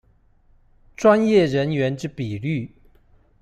[0.97, 2.75] 專業人員之比率